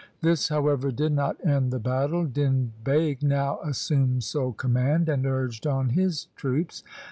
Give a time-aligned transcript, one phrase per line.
[0.21, 2.25] This, however, did not end the battle.
[2.25, 6.83] Din Beg now assumed sole command, and urged on his troops.